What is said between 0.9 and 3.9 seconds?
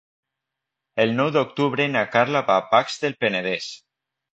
El nou d'octubre na Carla va a Pacs del Penedès.